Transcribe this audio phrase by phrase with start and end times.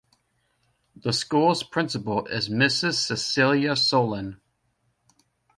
[0.95, 4.41] The School's Principal is Mrs Cecilia Solan.